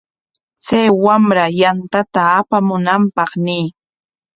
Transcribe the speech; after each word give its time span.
Chay 0.65 0.87
wamra 1.03 1.45
yantata 1.59 2.21
apamunanpaq 2.39 3.31
ñiy. 3.45 3.67